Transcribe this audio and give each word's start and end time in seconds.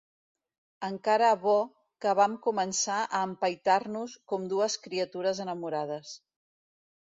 Encara 0.87 1.27
bo 1.43 1.53
que 2.05 2.15
vam 2.21 2.39
començar 2.47 2.97
a 3.19 3.23
empaitar-nos 3.27 4.19
com 4.33 4.51
dues 4.57 4.81
criatures 4.89 5.47
enamorades. 5.49 6.19